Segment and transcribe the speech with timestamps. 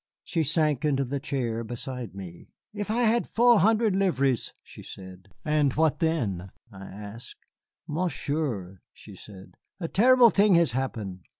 [0.23, 2.49] She sank into the chair beside me.
[2.73, 5.75] "If I had four hundred livres," she said, "if I had four hundred livres!" "And
[5.75, 7.45] what then?" I asked.
[7.87, 11.19] "Monsieur," she said, "a terrible thing has happened.